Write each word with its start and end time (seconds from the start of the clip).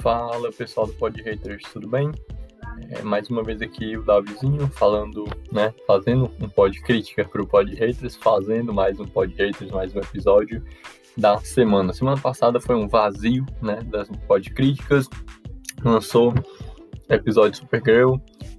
Fala 0.00 0.50
pessoal 0.50 0.86
do 0.86 0.94
Pod 0.94 1.20
Haters, 1.22 1.62
tudo 1.74 1.86
bem? 1.86 2.10
É, 2.88 3.02
mais 3.02 3.28
uma 3.28 3.42
vez 3.42 3.60
aqui 3.60 3.98
o 3.98 4.02
Davizinho 4.02 4.66
falando, 4.68 5.26
né? 5.52 5.74
Fazendo 5.86 6.30
um 6.40 6.48
pod 6.48 6.80
crítica 6.80 7.22
para 7.22 7.42
o 7.42 7.46
Pod 7.46 7.70
Haters, 7.74 8.16
fazendo 8.16 8.72
mais 8.72 8.98
um 8.98 9.04
Pod 9.04 9.30
Haters, 9.34 9.70
mais 9.70 9.94
um 9.94 9.98
episódio 9.98 10.64
da 11.18 11.38
semana. 11.40 11.92
Semana 11.92 12.18
passada 12.18 12.58
foi 12.58 12.76
um 12.76 12.88
vazio, 12.88 13.44
né? 13.60 13.82
Das 13.90 14.08
pod 14.26 14.48
críticas. 14.50 15.06
Lançou 15.84 16.32
episódio 17.10 17.58
Supergirl, 17.58 18.14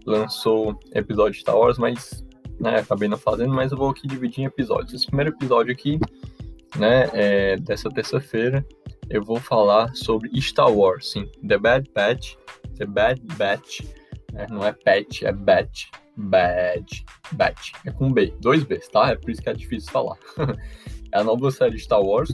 lançou 0.06 0.80
episódio 0.94 1.40
Star 1.40 1.58
Wars, 1.58 1.80
mas 1.80 2.24
né, 2.60 2.82
acabei 2.82 3.08
não 3.08 3.18
fazendo, 3.18 3.52
mas 3.52 3.72
eu 3.72 3.78
vou 3.80 3.90
aqui 3.90 4.08
dividir 4.08 4.42
em 4.42 4.46
episódios. 4.46 4.94
Esse 4.94 5.08
primeiro 5.08 5.32
episódio 5.32 5.74
aqui, 5.74 6.00
né, 6.78 7.10
é 7.14 7.58
dessa 7.58 7.90
terça-feira, 7.90 8.64
eu 9.10 9.24
vou 9.24 9.38
falar 9.38 9.94
sobre 9.96 10.30
Star 10.42 10.72
Wars, 10.72 11.12
sim, 11.12 11.30
The 11.48 11.58
Bad 11.58 11.90
Batch, 11.94 12.36
The 12.78 12.86
Bad 12.86 13.22
Batch, 13.38 13.82
né, 14.32 14.48
não 14.50 14.66
é 14.66 14.72
Patch, 14.72 15.24
é 15.24 15.32
Batch, 15.32 15.88
Bad 16.16 17.06
Batch, 17.34 17.72
é 17.86 17.92
com 17.92 18.12
B, 18.12 18.34
dois 18.40 18.64
Bs, 18.64 18.88
tá? 18.90 19.10
É 19.10 19.16
por 19.16 19.30
isso 19.30 19.42
que 19.42 19.50
é 19.50 19.54
difícil 19.54 19.92
falar. 19.92 20.18
é 21.12 21.20
a 21.20 21.24
nova 21.24 21.52
série 21.52 21.80
Star 21.80 22.02
Wars, 22.02 22.34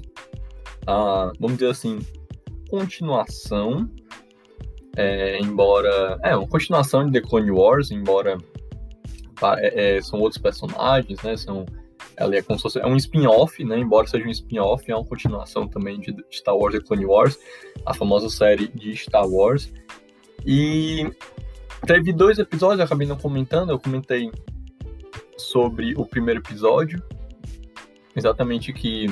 ah, 0.85 1.31
vamos 1.39 1.57
dizer 1.57 1.71
assim, 1.71 1.99
continuação, 2.69 3.89
é, 4.95 5.39
embora, 5.39 6.17
é 6.23 6.35
uma 6.35 6.47
continuação 6.47 7.05
de 7.05 7.19
The 7.19 7.27
Clone 7.27 7.51
Wars, 7.51 7.91
embora 7.91 8.37
é, 9.57 9.97
é, 9.97 10.01
são 10.01 10.19
outros 10.19 10.41
personagens, 10.41 11.21
né? 11.21 11.37
São, 11.37 11.65
ela 12.17 12.35
é 12.35 12.41
como 12.41 12.57
se 12.57 12.63
fosse, 12.63 12.79
é 12.79 12.85
um 12.85 12.95
spin-off, 12.95 13.63
né? 13.63 13.77
Embora 13.77 14.07
seja 14.07 14.25
um 14.25 14.31
spin-off, 14.31 14.91
é 14.91 14.95
uma 14.95 15.05
continuação 15.05 15.67
também 15.67 15.99
de 15.99 16.15
Star 16.31 16.57
Wars 16.57 16.73
e 16.73 16.81
Clone 16.81 17.05
Wars, 17.05 17.39
a 17.85 17.93
famosa 17.93 18.27
série 18.27 18.67
de 18.69 18.97
Star 18.97 19.27
Wars. 19.27 19.71
E 20.43 21.07
teve 21.85 22.11
dois 22.11 22.39
episódios, 22.39 22.79
eu 22.79 22.85
acabei 22.85 23.07
não 23.07 23.17
comentando, 23.17 23.69
eu 23.69 23.79
comentei 23.79 24.31
sobre 25.37 25.93
o 25.95 26.05
primeiro 26.05 26.39
episódio, 26.39 27.01
exatamente 28.15 28.73
que, 28.73 29.05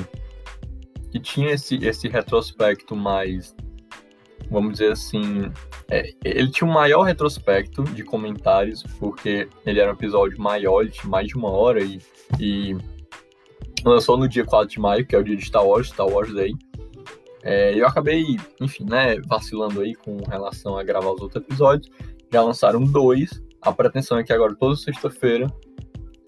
que 1.12 1.20
tinha 1.20 1.52
esse, 1.52 1.76
esse 1.76 2.08
retrospecto 2.08 2.96
mais, 2.96 3.54
vamos 4.50 4.72
dizer 4.72 4.90
assim, 4.90 5.52
é, 5.88 6.12
ele 6.24 6.50
tinha 6.50 6.68
um 6.68 6.72
maior 6.72 7.02
retrospecto 7.02 7.84
de 7.84 8.02
comentários, 8.02 8.82
porque 8.98 9.48
ele 9.64 9.78
era 9.78 9.92
um 9.92 9.94
episódio 9.94 10.40
maior, 10.40 10.82
ele 10.82 10.90
tinha 10.90 11.08
mais 11.08 11.28
de 11.28 11.36
uma 11.36 11.50
hora 11.50 11.80
e, 11.80 12.00
e 12.40 12.76
lançou 13.88 14.16
no 14.16 14.28
dia 14.28 14.44
4 14.44 14.68
de 14.68 14.80
maio, 14.80 15.06
que 15.06 15.14
é 15.14 15.18
o 15.18 15.24
dia 15.24 15.36
de 15.36 15.44
Star 15.44 15.66
Wars, 15.66 15.88
Star 15.88 16.06
Wars 16.06 16.32
Day. 16.32 16.54
É, 17.42 17.74
eu 17.74 17.86
acabei, 17.86 18.24
enfim, 18.60 18.84
né, 18.84 19.20
vacilando 19.20 19.80
aí 19.80 19.94
com 19.94 20.16
relação 20.28 20.76
a 20.76 20.82
gravar 20.82 21.12
os 21.12 21.20
outros 21.20 21.42
episódios. 21.42 21.88
Já 22.32 22.42
lançaram 22.42 22.82
dois. 22.82 23.42
A 23.62 23.72
pretensão 23.72 24.18
é 24.18 24.24
que 24.24 24.32
agora, 24.32 24.54
toda 24.54 24.76
sexta-feira, 24.76 25.46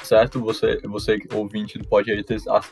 certo? 0.03 0.41
Você, 0.41 0.81
você 0.85 1.19
ouvinte 1.35 1.79
do 1.79 1.89
Pod 1.89 2.09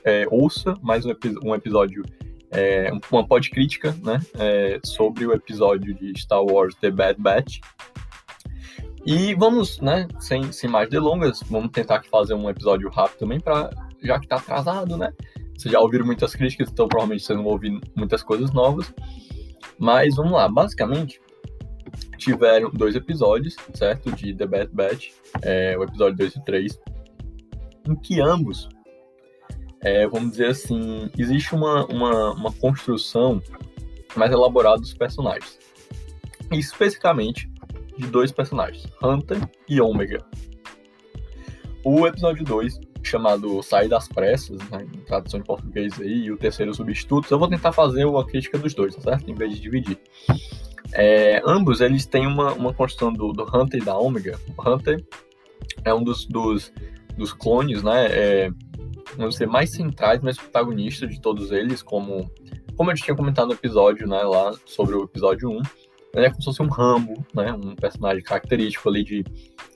é, 0.05 0.27
ouça 0.31 0.77
mais 0.83 1.05
um, 1.05 1.13
um 1.43 1.55
episódio 1.55 2.05
é, 2.51 2.91
uma 3.11 3.27
pod 3.27 3.51
crítica, 3.51 3.95
né, 4.03 4.21
é, 4.39 4.81
sobre 4.85 5.27
o 5.27 5.33
episódio 5.33 5.95
de 5.95 6.19
Star 6.19 6.43
Wars 6.43 6.75
The 6.77 6.91
Bad 6.91 7.21
Batch. 7.21 7.59
E 9.05 9.35
vamos, 9.35 9.81
né, 9.81 10.09
sem, 10.19 10.51
sem 10.53 10.69
mais 10.69 10.89
delongas, 10.89 11.41
vamos 11.49 11.71
tentar 11.71 12.03
fazer 12.05 12.35
um 12.35 12.49
episódio 12.51 12.89
rápido 12.91 13.19
também, 13.19 13.41
para 13.41 13.71
já 14.07 14.19
que 14.19 14.27
tá 14.27 14.37
atrasado, 14.37 14.97
né? 14.97 15.13
Vocês 15.57 15.73
já 15.73 15.81
ouviram 15.81 16.05
muitas 16.05 16.35
críticas, 16.35 16.71
então 16.71 16.87
provavelmente 16.87 17.25
vocês 17.25 17.37
não 17.37 17.45
vão 17.45 17.53
ouvir 17.55 17.81
muitas 17.95 18.23
coisas 18.23 18.53
novas. 18.53 18.93
Mas 19.79 20.17
vamos 20.17 20.33
lá, 20.33 20.49
basicamente 20.49 21.21
tiveram 22.19 22.71
dois 22.71 22.97
episódios, 22.97 23.57
certo? 23.75 24.11
De 24.13 24.35
The 24.35 24.47
Bad 24.47 24.71
Batch, 24.73 25.11
é, 25.43 25.77
o 25.79 25.83
episódio 25.85 26.17
2 26.17 26.37
e 26.37 26.45
3, 26.45 26.81
em 27.89 27.95
que 27.95 28.21
ambos 28.21 28.69
é, 29.87 30.05
vamos 30.07 30.33
dizer 30.33 30.49
assim, 30.49 31.09
existe 31.17 31.55
uma, 31.55 31.87
uma, 31.87 32.33
uma 32.33 32.53
construção 32.53 33.41
mais 34.17 34.33
elaborada 34.33 34.81
dos 34.81 34.93
personagens. 34.93 35.61
E 36.51 36.59
especificamente 36.59 37.49
de 37.97 38.09
dois 38.09 38.33
personagens, 38.33 38.85
Hunter 39.01 39.39
e 39.69 39.81
Omega. 39.81 40.25
O 41.85 42.05
episódio 42.05 42.45
2, 42.45 42.81
chamado 43.07 43.63
Sair 43.63 43.89
das 43.89 44.09
Pressas, 44.09 44.59
né, 44.71 44.87
em 44.95 45.01
tradução 45.01 45.41
em 45.41 45.43
português 45.43 46.01
aí, 46.01 46.25
e 46.25 46.33
o 46.33 46.37
terceiro 46.37 46.75
Substitutos, 46.75 47.31
eu 47.31 47.39
vou 47.39 47.49
tentar 47.49 47.73
fazer 47.73 48.05
uma 48.05 48.25
crítica 48.25 48.59
dos 48.59 48.75
dois, 48.75 48.95
tá 48.95 49.03
certo? 49.03 49.31
Em 49.31 49.35
vez 49.35 49.55
de 49.55 49.61
dividir. 49.61 49.99
É, 50.93 51.43
ambos, 51.45 51.81
eles 51.81 52.07
têm 52.07 52.27
uma, 52.27 52.53
uma 52.53 52.73
construção 52.73 53.13
do, 53.13 53.33
do 53.33 53.45
Hunter 53.45 53.81
e 53.81 53.85
da 53.85 53.99
Omega. 53.99 54.39
O 54.57 54.71
Hunter 54.71 55.05
é 55.85 55.93
um 55.93 56.03
dos, 56.03 56.27
dos, 56.27 56.73
dos 57.17 57.33
clones, 57.33 57.83
né, 57.83 58.07
é, 58.07 58.51
ser 59.31 59.47
mais 59.47 59.71
centrais, 59.71 60.21
mais 60.21 60.37
protagonistas 60.37 61.11
de 61.11 61.21
todos 61.21 61.53
eles, 61.53 61.83
como, 61.83 62.31
como 62.77 62.91
eu 62.91 62.95
tinha 62.95 63.17
comentado 63.17 63.49
no 63.49 63.55
episódio, 63.55 64.07
né, 64.07 64.23
lá 64.23 64.53
sobre 64.65 64.95
o 64.95 65.05
episódio 65.05 65.51
1. 65.51 65.63
Ele 66.15 66.27
é 66.27 66.31
como 66.31 66.41
se 66.41 66.47
fosse 66.47 66.63
um 66.63 66.69
Rambo, 66.69 67.25
né, 67.35 67.53
um 67.53 67.75
personagem 67.75 68.23
característico 68.23 68.89
ali 68.89 69.05
de, 69.05 69.25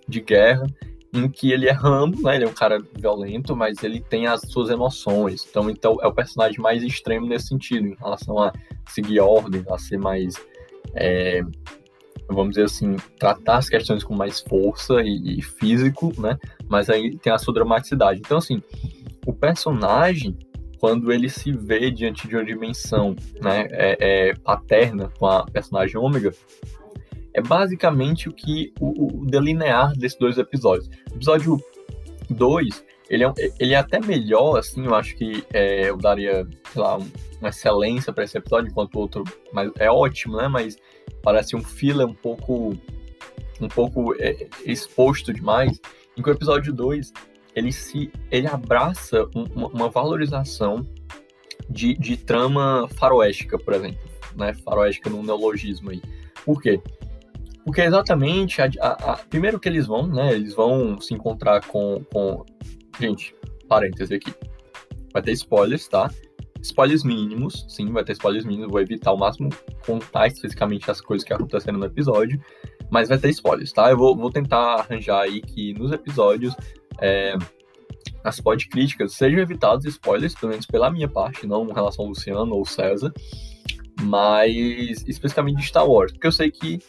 de 0.09 0.21
guerra, 0.21 0.67
em 1.13 1.29
que 1.29 1.51
ele 1.51 1.69
é 1.69 1.73
Rambo, 1.73 2.23
né, 2.23 2.37
ele 2.37 2.45
é 2.45 2.49
um 2.49 2.53
cara 2.53 2.79
violento, 2.97 3.57
mas 3.57 3.83
ele 3.83 4.01
tem 4.01 4.27
as 4.27 4.43
suas 4.43 4.71
emoções. 4.71 5.47
Então, 5.49 5.69
então 5.69 5.99
é 6.01 6.07
o 6.07 6.15
personagem 6.15 6.61
mais 6.61 6.83
extremo 6.83 7.27
nesse 7.27 7.49
sentido, 7.49 7.87
em 7.89 7.97
relação 7.97 8.39
a 8.39 8.53
seguir 8.89 9.21
ordens, 9.21 9.67
a 9.69 9.79
ser 9.79 9.99
mais 9.99 10.35
é, 10.95 11.43
vamos 12.29 12.51
dizer 12.51 12.65
assim, 12.65 12.97
tratar 13.19 13.59
as 13.59 13.69
questões 13.69 14.05
com 14.05 14.15
mais 14.15 14.41
força 14.41 15.03
e, 15.03 15.39
e, 15.39 15.43
físico, 15.43 16.13
né? 16.21 16.39
Mas 16.69 16.89
aí 16.89 17.17
tem 17.19 17.33
a 17.33 17.39
sua 17.39 17.55
dramaticidade. 17.55 18.21
Então, 18.21 18.39
assim, 18.39 18.63
o 19.27 19.33
personagem, 19.33 20.37
quando 20.79 21.13
ele 21.13 21.29
se 21.29 21.53
vê 21.53 21.91
diante 21.91 22.29
de 22.29 22.37
uma 22.37 22.45
dimensão 22.45 23.15
né, 23.43 23.67
é, 23.71 24.29
é 24.31 24.35
paterna 24.35 25.11
com 25.19 25.27
a 25.27 25.45
personagem 25.45 25.97
ômega, 25.97 26.33
é 27.35 27.41
basicamente 27.41 28.29
o 28.29 28.33
que 28.33 28.73
o, 28.81 29.23
o 29.23 29.27
delinear 29.27 29.93
desses 29.97 30.19
dois 30.19 30.39
episódios. 30.39 30.91
Episódio 31.13 31.63
2, 32.29 32.85
ele 33.09 33.25
é, 33.25 33.33
ele 33.59 33.75
é 33.75 33.77
até 33.77 34.01
melhor, 34.01 34.59
assim, 34.59 34.85
eu 34.85 34.95
acho 34.95 35.17
que 35.17 35.45
é, 35.53 35.91
eu 35.91 35.97
daria, 35.97 36.47
sei 36.73 36.83
lá, 36.83 36.97
um, 36.97 37.11
uma 37.41 37.49
excelência 37.49 38.13
para 38.13 38.25
esse 38.25 38.39
episódio, 38.39 38.71
enquanto 38.71 38.95
o 38.95 39.01
outro 39.01 39.25
mas 39.53 39.71
é 39.79 39.91
ótimo, 39.91 40.37
né? 40.37 40.49
Mas 40.49 40.79
parece 41.23 41.57
um 41.57 41.63
filler 41.63 42.07
um 42.07 42.15
pouco 42.15 42.77
um 43.61 43.69
pouco 43.69 44.15
é, 44.19 44.47
exposto 44.65 45.33
demais. 45.33 45.81
Enquanto 46.17 46.37
o 46.37 46.39
episódio 46.39 46.73
2, 46.73 47.13
ele 47.55 47.73
se 47.73 48.11
ele 48.31 48.47
abraça 48.47 49.29
uma, 49.35 49.67
uma 49.69 49.89
valorização 49.89 50.87
de, 51.69 51.95
de 51.95 52.17
trama 52.17 52.89
faroéstica, 52.97 53.59
por 53.59 53.75
exemplo, 53.75 54.01
né? 54.37 54.55
Faroéstica 54.55 55.11
no 55.11 55.23
neologismo 55.23 55.91
aí. 55.91 56.01
Por 56.45 56.63
quê? 56.63 56.81
Porque 57.65 57.83
exatamente, 57.83 58.61
a, 58.63 58.71
a, 58.81 59.13
a, 59.13 59.17
primeiro 59.17 59.61
que 59.61 59.69
eles 59.69 59.87
vão, 59.87 60.07
né? 60.07 60.33
Eles 60.33 60.55
vão 60.55 61.01
se 61.01 61.15
encontrar 61.15 61.65
com, 61.67 62.03
com. 62.13 62.45
Gente, 62.99 63.35
parêntese 63.69 64.15
aqui. 64.15 64.33
Vai 65.13 65.23
ter 65.23 65.33
spoilers, 65.33 65.89
tá? 65.89 66.11
Spoilers 66.63 67.05
mínimos, 67.05 67.65
sim, 67.69 67.91
vai 67.91 68.05
ter 68.05 68.13
spoilers 68.13 68.45
mínimos. 68.45 68.71
Vou 68.71 68.81
evitar 68.81 69.11
ao 69.11 69.19
máximo 69.19 69.51
contar 69.85 70.27
especificamente 70.27 70.91
as 70.91 71.01
coisas 71.01 71.27
que 71.27 71.33
aconteceram 71.33 71.79
no 71.79 71.87
episódio. 71.87 72.41
Mas 72.91 73.09
vai 73.09 73.19
ter 73.19 73.31
spoilers, 73.31 73.73
tá? 73.73 73.91
Eu 73.91 73.97
vou, 73.97 74.17
vou 74.17 74.31
tentar 74.31 74.81
arranjar 74.81 75.21
aí 75.23 75.41
que 75.41 75.73
nos 75.75 75.93
episódios 75.93 76.55
é, 77.01 77.37
as 78.23 78.41
podcríticas 78.41 79.15
sejam 79.15 79.41
evitados 79.41 79.85
spoilers, 79.87 80.35
pelo 80.35 80.51
menos 80.51 80.67
pela 80.67 80.91
minha 80.91 81.09
parte, 81.09 81.47
não 81.47 81.69
em 81.69 81.73
relação 81.73 82.05
ao 82.05 82.11
Luciano 82.11 82.55
ou 82.55 82.65
César, 82.65 83.13
mas 84.03 85.05
especificamente 85.07 85.59
de 85.59 85.67
Star 85.67 85.89
Wars, 85.89 86.13
porque 86.13 86.27
eu 86.27 86.33
sei 86.33 86.51
que 86.51 86.81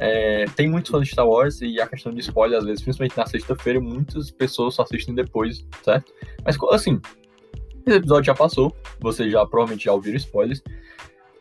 é, 0.00 0.44
tem 0.56 0.68
muitos 0.68 0.90
fãs 0.90 1.06
de 1.06 1.12
Star 1.12 1.26
Wars 1.26 1.60
e 1.60 1.80
a 1.80 1.86
questão 1.86 2.12
de 2.12 2.20
spoiler, 2.20 2.58
às 2.58 2.64
vezes, 2.64 2.82
principalmente 2.82 3.16
na 3.16 3.26
sexta-feira, 3.26 3.80
muitas 3.80 4.30
pessoas 4.30 4.74
só 4.74 4.82
assistem 4.82 5.14
depois, 5.14 5.64
certo? 5.82 6.12
Mas 6.44 6.56
assim, 6.72 7.00
esse 7.86 7.98
episódio 7.98 8.24
já 8.24 8.34
passou, 8.34 8.74
vocês 9.00 9.30
já 9.30 9.44
provavelmente 9.46 9.84
já 9.84 9.92
ouviram 9.92 10.16
spoilers, 10.16 10.62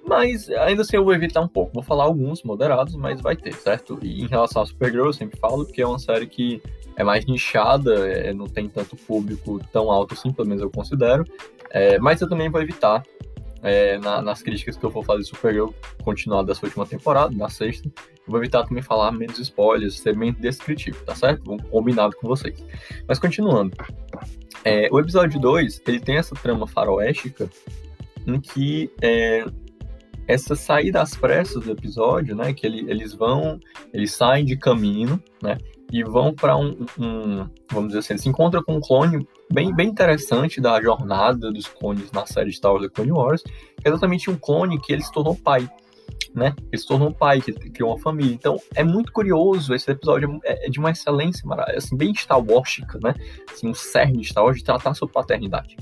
mas 0.06 0.50
ainda 0.50 0.82
assim 0.82 0.98
eu 0.98 1.04
vou 1.04 1.14
evitar 1.14 1.42
um 1.42 1.48
pouco. 1.48 1.74
Vou 1.74 1.84
falar 1.84 2.04
alguns 2.04 2.44
moderados, 2.44 2.94
mas 2.96 3.22
vai 3.22 3.36
ter, 3.36 3.54
certo? 3.54 3.98
E 4.02 4.22
em 4.22 4.28
relação 4.28 4.62
a 4.62 4.66
Supergirl, 4.66 5.06
eu 5.06 5.14
sempre 5.14 5.40
falo 5.40 5.66
que 5.66 5.82
é 5.82 5.88
uma 5.88 5.98
série 5.98 6.28
que 6.28 6.62
é 6.96 7.04
mais 7.04 7.26
nichada, 7.26 8.08
é, 8.10 8.34
não 8.34 8.46
tem 8.46 8.68
tanto 8.68 8.96
público 8.96 9.60
tão 9.72 9.90
alto 9.90 10.14
assim, 10.14 10.32
pelo 10.32 10.48
menos 10.48 10.62
eu 10.62 10.70
considero. 10.70 11.24
É, 11.72 11.98
mas 12.00 12.20
eu 12.22 12.28
também 12.30 12.50
vou 12.50 12.62
evitar, 12.62 13.04
é, 13.64 13.98
na, 13.98 14.22
nas 14.22 14.42
críticas 14.44 14.76
que 14.76 14.84
eu 14.84 14.92
for 14.92 15.06
fazer 15.06 15.24
Supergirl 15.24 15.70
continuar 16.04 16.44
dessa 16.44 16.66
última 16.66 16.86
temporada, 16.86 17.34
na 17.36 17.50
sexta, 17.50 17.90
vou 18.28 18.40
evitar 18.40 18.64
também 18.64 18.84
falar 18.84 19.12
menos 19.12 19.40
spoilers, 19.40 20.00
ser 20.00 20.16
menos 20.16 20.40
descritivo, 20.40 21.04
tá 21.06 21.16
certo? 21.16 21.44
Vou 21.44 21.62
combinado 21.64 22.16
com 22.18 22.28
vocês. 22.28 22.64
Mas 23.08 23.20
continuando. 23.20 23.76
É, 24.64 24.88
o 24.92 25.00
episódio 25.00 25.40
2, 25.40 25.82
ele 25.88 26.00
tem 26.00 26.18
essa 26.18 26.36
trama 26.36 26.66
faroéstica 26.66 27.50
em 28.26 28.40
que 28.40 28.90
é, 29.02 29.46
essa 30.28 30.56
saída 30.56 31.02
às 31.02 31.16
pressas 31.16 31.64
do 31.64 31.72
episódio, 31.72 32.36
né? 32.36 32.54
Que 32.54 32.66
ele, 32.66 32.90
eles 32.90 33.14
vão, 33.14 33.60
eles 33.94 34.14
saem 34.14 34.46
de 34.46 34.56
caminho, 34.56 35.22
né? 35.42 35.58
E 35.92 36.04
vão 36.04 36.34
para 36.34 36.58
um, 36.58 36.86
um, 36.98 37.48
vamos 37.72 37.90
dizer 37.90 38.00
assim, 38.00 38.18
se 38.18 38.30
encontram 38.30 38.64
com 38.64 38.78
um 38.78 38.82
clone 38.82 39.28
bem, 39.52 39.74
bem 39.76 39.90
interessante 39.90 40.60
da 40.60 40.82
jornada 40.82 41.52
dos 41.52 41.68
clones 41.68 42.12
na 42.12 42.26
série 42.26 42.52
Star 42.52 42.72
Wars 42.72 42.88
The 42.88 42.90
Clone 42.90 43.12
Wars, 43.12 43.44
é 43.84 43.90
exatamente 43.90 44.30
um 44.30 44.36
clone 44.36 44.80
que 44.80 44.92
ele 44.92 45.04
se 45.04 45.12
tornou 45.12 45.36
pai, 45.36 45.70
né? 46.36 46.54
Ele 46.72 46.82
se 46.82 46.88
tornou 46.88 47.10
um 47.10 47.14
pai, 47.14 47.42
que 47.42 47.52
criou 47.54 47.92
uma 47.92 48.00
família. 48.00 48.34
Então, 48.34 48.58
é 48.76 48.84
muito 48.84 49.12
curioso, 49.12 49.74
esse 49.74 49.90
episódio 49.92 50.40
é, 50.44 50.68
é 50.68 50.70
de 50.70 50.80
uma 50.80 50.92
excelência, 50.92 51.44
assim, 51.76 51.96
bem 51.96 52.14
Star 52.14 52.44
Wars, 52.44 52.82
né? 53.02 53.14
Assim, 53.52 53.68
um 53.68 53.74
cerne 53.74 54.22
de 54.22 54.28
Star 54.28 54.44
Wars 54.44 54.58
de 54.58 54.64
tratar 54.64 54.94
sobre 54.94 55.14
paternidade. 55.14 55.76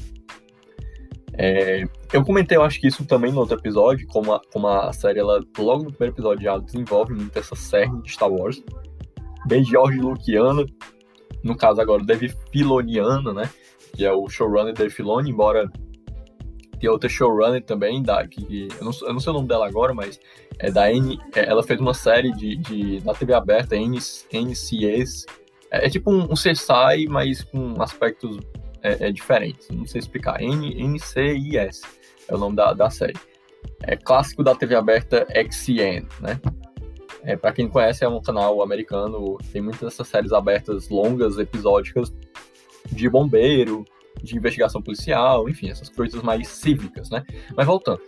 É, 1.33 1.83
eu 2.11 2.23
comentei, 2.23 2.57
eu 2.57 2.63
acho 2.63 2.79
que 2.79 2.87
isso 2.87 3.05
também 3.05 3.31
no 3.31 3.39
outro 3.39 3.57
episódio, 3.57 4.05
como 4.07 4.33
a, 4.33 4.41
como 4.51 4.67
a 4.67 4.91
série, 4.91 5.19
ela, 5.19 5.41
logo 5.57 5.83
no 5.83 5.91
primeiro 5.91 6.13
episódio, 6.13 6.43
já 6.43 6.57
desenvolve 6.57 7.13
muito 7.13 7.37
essa 7.37 7.55
série 7.55 8.01
de 8.01 8.11
Star 8.11 8.31
Wars. 8.31 8.61
Bem 9.47 9.63
George 9.63 9.99
Luciano, 9.99 10.65
no 11.43 11.55
caso 11.55 11.81
agora 11.81 12.03
Dave 12.03 12.33
Filoniano, 12.51 13.33
né? 13.33 13.49
Que 13.95 14.05
é 14.05 14.11
o 14.11 14.29
showrunner 14.29 14.73
Dave 14.73 14.93
Filoni, 14.93 15.31
embora 15.31 15.69
tem 16.81 16.89
outra 16.89 17.07
showrunner 17.07 17.63
também, 17.63 18.01
da, 18.01 18.27
que, 18.27 18.67
eu, 18.79 18.85
não, 18.85 18.91
eu 19.03 19.13
não 19.13 19.19
sei 19.19 19.29
o 19.29 19.35
nome 19.35 19.47
dela 19.47 19.67
agora, 19.67 19.93
mas 19.93 20.19
é 20.57 20.71
da 20.71 20.91
N, 20.91 21.19
é, 21.35 21.45
ela 21.45 21.61
fez 21.61 21.79
uma 21.79 21.93
série 21.93 22.31
de, 22.31 22.55
de, 22.55 22.99
da 23.01 23.13
TV 23.13 23.33
aberta, 23.33 23.75
NCS. 23.75 25.27
É, 25.69 25.85
é 25.85 25.89
tipo 25.89 26.11
um, 26.11 26.23
um 26.23 26.33
CSI, 26.33 27.07
mas 27.07 27.43
com 27.43 27.79
aspectos 27.81 28.39
é, 28.81 29.07
é 29.07 29.11
diferente, 29.11 29.71
não 29.71 29.85
sei 29.85 29.99
explicar. 29.99 30.41
N, 30.41 30.73
NCIS 30.87 31.81
é 32.27 32.35
o 32.35 32.37
nome 32.39 32.55
da, 32.55 32.73
da 32.73 32.89
série. 32.89 33.17
É 33.83 33.95
clássico 33.95 34.43
da 34.43 34.55
TV 34.55 34.75
aberta 34.75 35.27
XN, 35.29 36.07
né? 36.19 36.41
É, 37.23 37.35
para 37.35 37.51
quem 37.51 37.69
conhece, 37.69 38.03
é 38.03 38.09
um 38.09 38.19
canal 38.19 38.63
americano, 38.63 39.37
tem 39.53 39.61
muitas 39.61 39.81
dessas 39.81 40.07
séries 40.07 40.33
abertas 40.33 40.89
longas, 40.89 41.37
episódicas, 41.37 42.11
de 42.91 43.07
bombeiro, 43.07 43.85
de 44.21 44.35
investigação 44.35 44.81
policial, 44.81 45.49
enfim, 45.49 45.69
essas 45.69 45.89
coisas 45.89 46.21
mais 46.21 46.47
cívicas, 46.47 47.09
né? 47.09 47.23
Mas 47.55 47.65
voltando. 47.65 48.01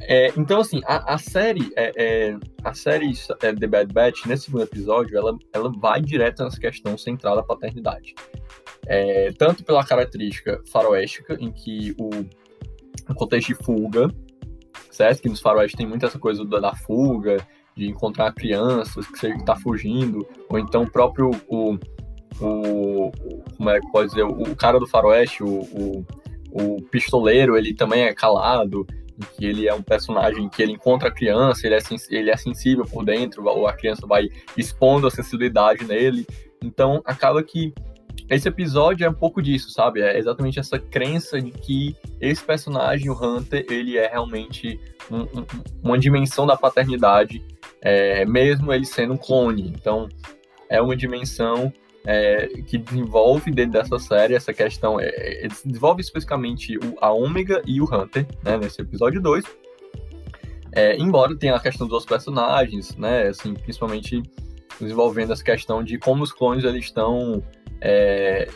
É, 0.00 0.32
então, 0.36 0.60
assim, 0.60 0.80
a, 0.84 1.14
a 1.14 1.18
série, 1.18 1.72
é, 1.74 1.92
é, 1.96 2.36
a 2.62 2.74
série 2.74 3.12
é, 3.42 3.52
The 3.54 3.66
Bad 3.66 3.92
Batch, 3.92 4.26
nesse 4.26 4.44
segundo 4.44 4.64
episódio, 4.64 5.16
ela, 5.16 5.36
ela 5.52 5.72
vai 5.72 6.02
direto 6.02 6.44
nessa 6.44 6.60
questão 6.60 6.98
central 6.98 7.36
da 7.36 7.42
paternidade. 7.42 8.14
É, 8.86 9.32
tanto 9.32 9.64
pela 9.64 9.84
característica 9.84 10.62
faroéstica, 10.70 11.36
em 11.40 11.50
que 11.50 11.94
o, 11.98 12.10
o 13.10 13.14
contexto 13.14 13.48
de 13.48 13.54
fuga, 13.54 14.10
certo? 14.90 15.22
Que 15.22 15.28
nos 15.28 15.40
faroeste 15.40 15.76
tem 15.76 15.86
muito 15.86 16.04
essa 16.04 16.18
coisa 16.18 16.44
da, 16.44 16.60
da 16.60 16.74
fuga, 16.74 17.38
de 17.76 17.86
encontrar 17.86 18.32
crianças 18.32 19.06
que 19.06 19.26
está 19.26 19.56
fugindo, 19.56 20.26
ou 20.48 20.58
então 20.58 20.84
o 20.84 20.90
próprio 20.90 21.30
o, 21.48 21.78
o, 22.40 23.12
como 23.56 23.70
é 23.70 23.80
que 23.80 23.90
pode 23.90 24.10
dizer, 24.10 24.24
o, 24.24 24.56
cara 24.56 24.78
do 24.78 24.86
faroeste, 24.86 25.42
o, 25.42 25.48
o, 25.48 26.06
o, 26.50 26.82
pistoleiro, 26.82 27.56
ele 27.56 27.74
também 27.74 28.04
é 28.04 28.14
calado, 28.14 28.86
que 29.36 29.46
ele 29.46 29.66
é 29.66 29.74
um 29.74 29.82
personagem 29.82 30.48
que 30.48 30.62
ele 30.62 30.72
encontra 30.72 31.08
a 31.08 31.12
criança, 31.12 31.66
ele 31.66 31.74
é, 31.74 31.78
ele 32.10 32.30
é 32.30 32.36
sensível 32.36 32.84
por 32.84 33.04
dentro, 33.04 33.44
ou 33.46 33.66
a 33.66 33.72
criança 33.72 34.06
vai 34.06 34.28
expondo 34.56 35.06
a 35.06 35.10
sensibilidade 35.10 35.84
nele, 35.84 36.26
então 36.62 37.00
acaba 37.04 37.42
que 37.42 37.72
esse 38.28 38.48
episódio 38.48 39.04
é 39.04 39.08
um 39.08 39.14
pouco 39.14 39.40
disso, 39.40 39.70
sabe? 39.70 40.00
É 40.00 40.18
exatamente 40.18 40.58
essa 40.58 40.78
crença 40.78 41.40
de 41.40 41.52
que 41.52 41.94
esse 42.20 42.42
personagem, 42.42 43.08
o 43.08 43.14
Hunter, 43.14 43.64
ele 43.70 43.96
é 43.96 44.08
realmente 44.08 44.80
um, 45.10 45.20
um, 45.20 45.46
uma 45.82 45.98
dimensão 45.98 46.44
da 46.44 46.56
paternidade, 46.56 47.42
é, 47.80 48.24
mesmo 48.24 48.72
ele 48.72 48.84
sendo 48.84 49.14
um 49.14 49.16
clone. 49.16 49.68
Então, 49.68 50.08
é 50.68 50.82
uma 50.82 50.96
dimensão 50.96 51.72
é, 52.06 52.46
que 52.66 52.78
desenvolve 52.78 53.50
dentro 53.50 53.72
dessa 53.72 53.98
série 53.98 54.34
essa 54.34 54.54
questão, 54.54 54.98
é, 55.00 55.08
é 55.08 55.48
desenvolve 55.64 56.00
especificamente 56.00 56.78
o, 56.78 56.96
a 57.00 57.10
Ômega 57.10 57.60
e 57.66 57.80
o 57.80 57.84
Hunter, 57.84 58.26
né, 58.44 58.56
nesse 58.56 58.80
episódio 58.80 59.20
2. 59.20 59.44
É, 60.72 60.96
embora 60.96 61.36
tenha 61.36 61.56
a 61.56 61.60
questão 61.60 61.86
dos 61.86 62.04
personagens, 62.04 62.96
né, 62.96 63.28
assim, 63.28 63.54
principalmente 63.54 64.22
desenvolvendo 64.80 65.32
essa 65.32 65.42
questão 65.42 65.82
de 65.82 65.98
como 65.98 66.22
os 66.22 66.32
clones 66.32 66.64
eles 66.64 66.84
estão 66.84 67.42
é, 67.80 68.48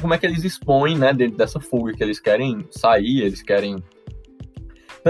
como 0.00 0.14
é 0.14 0.18
que 0.18 0.24
eles 0.24 0.44
expõem, 0.44 0.96
né, 0.96 1.12
dentro 1.12 1.36
dessa 1.36 1.60
fuga 1.60 1.92
que 1.92 2.02
eles 2.02 2.18
querem 2.18 2.66
sair, 2.70 3.22
eles 3.22 3.42
querem 3.42 3.82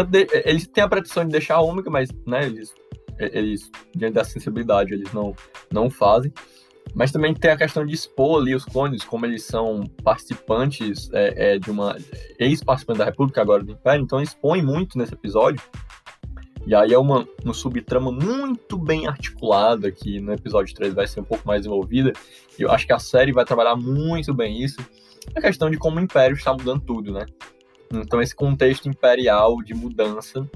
de, 0.03 0.27
eles 0.45 0.67
têm 0.67 0.83
a 0.83 0.89
pretensão 0.89 1.25
de 1.25 1.31
deixar 1.31 1.57
a 1.57 1.61
ômega, 1.61 1.89
mas, 1.89 2.09
né, 2.27 2.45
eles, 2.45 2.75
eles 3.19 3.71
diante 3.95 4.15
da 4.15 4.25
sensibilidade, 4.25 4.93
eles 4.93 5.13
não, 5.13 5.37
não 5.71 5.89
fazem. 5.89 6.33
Mas 6.95 7.11
também 7.11 7.35
tem 7.35 7.51
a 7.51 7.57
questão 7.57 7.85
de 7.85 7.95
expor 7.95 8.41
ali 8.41 8.55
os 8.55 8.65
clones, 8.65 9.03
como 9.05 9.27
eles 9.27 9.45
são 9.45 9.85
participantes 10.03 11.11
é, 11.13 11.55
é, 11.55 11.59
de 11.59 11.71
uma 11.71 11.97
ex-participante 12.39 12.99
da 12.99 13.05
República, 13.05 13.41
agora 13.41 13.65
do 13.65 13.73
Império, 13.73 14.05
então 14.05 14.21
expõem 14.21 14.63
muito 14.63 14.97
nesse 14.97 15.13
episódio 15.13 15.61
e 16.67 16.75
aí 16.75 16.95
é 16.95 16.99
uma, 16.99 17.29
uma 17.45 17.53
subtrama 17.53 18.11
muito 18.11 18.79
bem 18.79 19.07
articulada, 19.07 19.91
que 19.93 20.19
no 20.19 20.33
episódio 20.33 20.75
3 20.75 20.95
vai 20.95 21.07
ser 21.07 21.21
um 21.21 21.25
pouco 21.25 21.47
mais 21.47 21.61
desenvolvida. 21.61 22.13
Eu 22.59 22.71
acho 22.71 22.87
que 22.87 22.93
a 22.93 22.99
série 22.99 23.33
vai 23.33 23.45
trabalhar 23.45 23.77
muito 23.77 24.33
bem 24.33 24.63
isso. 24.63 24.79
A 25.35 25.41
questão 25.43 25.71
de 25.71 25.77
como 25.77 25.99
o 25.99 26.03
Império 26.03 26.35
está 26.35 26.55
mudando 26.55 26.81
tudo, 26.81 27.13
né? 27.13 27.27
Então 27.93 28.21
esse 28.21 28.35
contexto 28.35 28.89
imperial 28.89 29.63
de 29.63 29.75
mudança, 29.75 30.49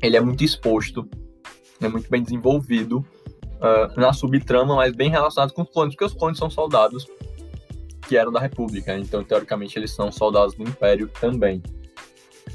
ele 0.00 0.16
é 0.16 0.20
muito 0.20 0.44
exposto, 0.44 1.08
é 1.80 1.88
muito 1.88 2.08
bem 2.08 2.22
desenvolvido 2.22 3.04
uh, 3.62 3.98
na 3.98 4.12
subtrama, 4.12 4.74
mas 4.76 4.94
bem 4.94 5.08
relacionado 5.08 5.52
com 5.52 5.62
os 5.62 5.70
clones, 5.70 5.94
porque 5.94 6.04
os 6.04 6.14
clones 6.14 6.38
são 6.38 6.50
soldados 6.50 7.06
que 8.08 8.16
eram 8.16 8.32
da 8.32 8.40
República, 8.40 8.98
então 8.98 9.22
teoricamente 9.22 9.78
eles 9.78 9.92
são 9.92 10.10
soldados 10.10 10.54
do 10.54 10.64
Império 10.64 11.08
também. 11.20 11.62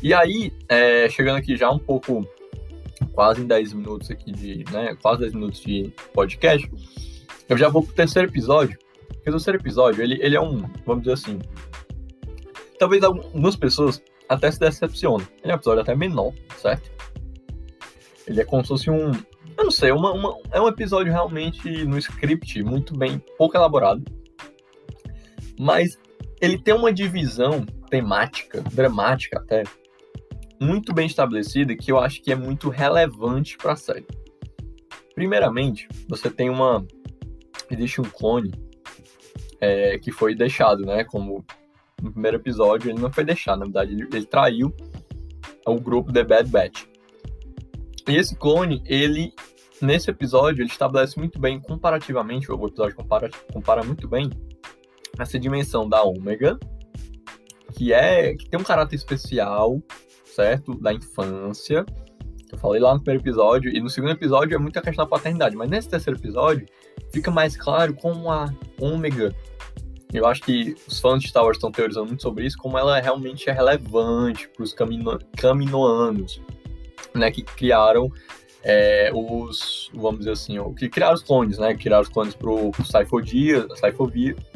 E 0.03 0.13
aí, 0.13 0.53
é, 0.67 1.09
chegando 1.09 1.37
aqui 1.37 1.55
já 1.55 1.71
um 1.71 1.79
pouco 1.79 2.27
quase 3.13 3.41
em 3.41 3.47
10 3.47 3.73
minutos 3.73 4.11
aqui 4.11 4.31
de, 4.31 4.63
né, 4.71 4.95
quase 5.01 5.21
10 5.21 5.33
minutos 5.33 5.61
de 5.61 5.91
podcast, 6.13 6.69
eu 7.49 7.57
já 7.57 7.69
vou 7.69 7.81
pro 7.81 7.93
terceiro 7.93 8.27
episódio, 8.27 8.77
porque 9.07 9.29
o 9.29 9.33
terceiro 9.33 9.59
episódio, 9.59 10.03
ele, 10.03 10.19
ele 10.21 10.35
é 10.35 10.41
um, 10.41 10.63
vamos 10.85 11.03
dizer 11.03 11.13
assim, 11.13 11.39
talvez 12.77 13.03
algumas 13.03 13.55
pessoas 13.55 14.01
até 14.29 14.51
se 14.51 14.59
decepcionem. 14.59 15.25
Ele 15.41 15.51
é 15.51 15.55
um 15.55 15.57
episódio 15.57 15.81
até 15.81 15.95
menor, 15.95 16.33
certo? 16.57 16.91
Ele 18.27 18.41
é 18.41 18.45
como 18.45 18.61
se 18.61 18.67
fosse 18.67 18.89
um, 18.91 19.11
eu 19.57 19.63
não 19.63 19.71
sei, 19.71 19.91
uma, 19.91 20.13
uma, 20.13 20.37
é 20.51 20.61
um 20.61 20.67
episódio 20.67 21.11
realmente 21.11 21.85
no 21.85 21.97
script 21.97 22.61
muito 22.63 22.97
bem, 22.97 23.21
pouco 23.37 23.57
elaborado, 23.57 24.03
mas 25.59 25.97
ele 26.39 26.57
tem 26.57 26.73
uma 26.73 26.93
divisão 26.93 27.65
temática, 27.89 28.61
dramática 28.61 29.39
até, 29.39 29.63
muito 30.59 30.93
bem 30.93 31.07
estabelecida 31.07 31.75
que 31.75 31.91
eu 31.91 31.99
acho 31.99 32.21
que 32.21 32.31
é 32.31 32.35
muito 32.35 32.69
relevante 32.69 33.57
para 33.57 33.73
a 33.73 33.75
série. 33.75 34.07
Primeiramente, 35.13 35.87
você 36.07 36.29
tem 36.29 36.49
uma. 36.49 36.85
Existe 37.69 38.01
um 38.01 38.05
clone 38.05 38.51
é, 39.59 39.97
que 39.97 40.11
foi 40.11 40.35
deixado, 40.35 40.85
né? 40.85 41.03
Como 41.03 41.43
no 42.01 42.11
primeiro 42.11 42.37
episódio, 42.37 42.91
ele 42.91 42.99
não 42.99 43.11
foi 43.11 43.23
deixado, 43.23 43.59
na 43.59 43.65
verdade, 43.65 43.93
ele, 43.93 44.07
ele 44.13 44.25
traiu 44.25 44.73
o 45.65 45.79
grupo 45.79 46.13
The 46.13 46.23
Bad 46.23 46.49
Batch. 46.49 46.85
E 48.07 48.15
esse 48.15 48.35
clone, 48.35 48.81
ele, 48.85 49.33
nesse 49.81 50.09
episódio, 50.09 50.61
ele 50.61 50.69
estabelece 50.69 51.17
muito 51.17 51.39
bem, 51.39 51.59
comparativamente, 51.59 52.51
o 52.51 52.67
episódio 52.67 52.95
compara, 52.95 53.29
compara 53.51 53.83
muito 53.83 54.07
bem 54.07 54.29
essa 55.19 55.39
dimensão 55.39 55.87
da 55.87 56.03
Ômega, 56.03 56.59
que 57.73 57.93
é 57.93 58.35
que 58.35 58.49
tem 58.49 58.59
um 58.59 58.63
caráter 58.63 58.95
especial, 58.95 59.81
certo? 60.25 60.75
Da 60.75 60.93
infância. 60.93 61.85
Eu 62.51 62.57
falei 62.57 62.79
lá 62.79 62.93
no 62.93 63.01
primeiro 63.01 63.23
episódio, 63.23 63.75
e 63.75 63.79
no 63.81 63.89
segundo 63.89 64.11
episódio 64.11 64.55
é 64.55 64.57
muito 64.57 64.79
a 64.79 64.81
questão 64.81 65.03
da 65.03 65.09
paternidade, 65.09 65.55
mas 65.55 65.69
nesse 65.69 65.89
terceiro 65.89 66.19
episódio 66.19 66.67
fica 67.11 67.29
mais 67.29 67.57
claro 67.57 67.93
como 67.93 68.31
a 68.31 68.53
Ômega. 68.79 69.35
Eu 70.13 70.25
acho 70.25 70.41
que 70.41 70.73
os 70.87 70.99
fãs 70.99 71.21
de 71.21 71.27
Star 71.27 71.43
Wars 71.43 71.57
estão 71.57 71.71
teorizando 71.71 72.07
muito 72.07 72.23
sobre 72.23 72.45
isso, 72.45 72.57
como 72.57 72.77
ela 72.77 72.99
realmente 72.99 73.49
é 73.49 73.53
relevante 73.53 74.47
para 74.47 74.63
os 74.63 74.73
camino, 74.73 75.19
caminoanos, 75.35 76.41
né, 77.13 77.29
que 77.29 77.43
criaram 77.43 78.09
é, 78.63 79.11
os, 79.13 79.89
vamos 79.93 80.19
dizer 80.19 80.31
assim, 80.31 80.59
o, 80.59 80.73
que 80.73 80.89
criaram 80.89 81.13
os 81.15 81.23
clones, 81.23 81.57
né, 81.57 81.75
criaram 81.75 82.01
os 82.01 82.09
clones 82.09 82.35
para 82.35 82.49
o 82.49 82.71
Saifodias, 82.85 83.65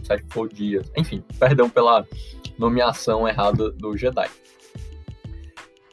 Saifodias, 0.04 0.92
enfim, 0.98 1.24
perdão 1.40 1.70
pela 1.70 2.06
nomeação 2.58 3.28
errada 3.28 3.72
do 3.72 3.96
Jedi. 3.98 4.30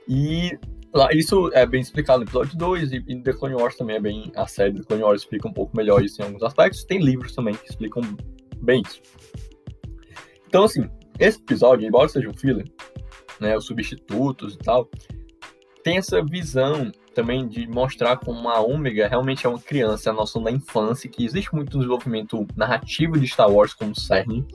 E 0.09 0.59
lá, 0.93 1.13
isso 1.13 1.51
é 1.53 1.67
bem 1.67 1.81
explicado 1.81 2.21
no 2.21 2.25
episódio 2.25 2.57
2 2.57 2.93
e, 2.93 3.05
e 3.07 3.23
The 3.23 3.33
Clone 3.33 3.55
Wars 3.55 3.77
também 3.77 3.97
é 3.97 4.01
bem. 4.01 4.33
A 4.35 4.47
série 4.47 4.75
The 4.75 4.83
Clone 4.85 5.03
Wars 5.03 5.23
explica 5.23 5.47
um 5.47 5.53
pouco 5.53 5.77
melhor 5.77 6.03
isso 6.03 6.21
em 6.21 6.25
alguns 6.25 6.43
aspectos. 6.43 6.85
Tem 6.85 6.99
livros 6.99 7.35
também 7.35 7.55
que 7.55 7.69
explicam 7.69 8.03
bem 8.63 8.83
isso. 8.85 9.01
Então, 10.47 10.65
assim, 10.65 10.89
esse 11.19 11.39
episódio, 11.39 11.87
embora 11.87 12.09
seja 12.09 12.29
um 12.29 12.35
filler, 12.35 12.65
né, 13.39 13.57
os 13.57 13.67
substitutos 13.67 14.55
e 14.55 14.59
tal, 14.59 14.89
tem 15.83 15.99
essa 15.99 16.25
visão 16.25 16.91
também 17.19 17.49
de 17.49 17.67
mostrar 17.67 18.17
como 18.17 18.49
a 18.49 18.61
Ômega 18.61 19.09
realmente 19.09 19.45
é 19.45 19.49
uma 19.49 19.59
criança, 19.59 20.09
é 20.09 20.13
a 20.13 20.15
noção 20.15 20.41
da 20.41 20.53
infância, 20.53 21.11
que 21.11 21.25
existe 21.25 21.53
muito 21.53 21.73
no 21.73 21.81
desenvolvimento 21.81 22.47
narrativo 22.57 23.19
de 23.19 23.27
Star 23.27 23.51
Wars 23.51 23.75
como 23.75 23.93
CERN, 23.93 24.47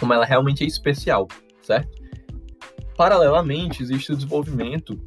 como 0.00 0.12
ela 0.12 0.24
realmente 0.24 0.64
é 0.64 0.66
especial, 0.66 1.28
certo? 1.62 1.88
Paralelamente, 2.96 3.84
existe 3.84 4.10
o 4.10 4.16
desenvolvimento 4.16 4.98